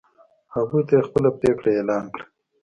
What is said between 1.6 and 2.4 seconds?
اعلان کړه.